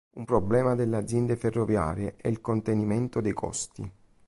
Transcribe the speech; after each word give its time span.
Un 0.15 0.25
problema 0.25 0.73
delle 0.73 0.97
aziende 0.97 1.35
ferroviarie 1.35 2.15
è 2.17 2.27
il 2.27 2.41
contenimento 2.41 3.21
dei 3.21 3.33
costi. 3.33 3.91